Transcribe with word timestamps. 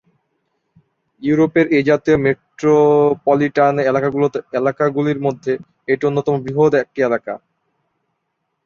ইউরোপের 1.21 1.65
এ 1.71 1.89
জাতীয় 1.89 2.17
মেট্রোপলিটান 2.17 3.75
এলাকাগুলির 4.57 5.19
মধ্যে 5.25 5.53
এটি 5.87 6.03
অন্যতম 6.07 6.35
বৃহৎ 6.43 6.73
একটি 6.83 6.99
এলাকা।। 7.01 7.33